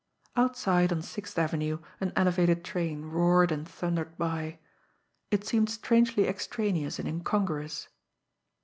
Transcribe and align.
Outside 0.35 0.91
on 0.91 1.03
Sixth 1.03 1.37
Avenue 1.37 1.77
an 1.99 2.11
elevated 2.15 2.65
train 2.65 3.05
roared 3.05 3.51
and 3.51 3.69
thundered 3.69 4.17
by 4.17 4.57
it 5.29 5.45
seemed 5.45 5.69
strangely 5.69 6.27
extraneous 6.27 6.97
and 6.97 7.07
incongruous. 7.07 7.87